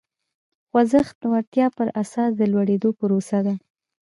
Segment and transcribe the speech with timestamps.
[0.69, 3.53] خوځښت د وړتیا پر اساس د لوړېدو پروسه ده.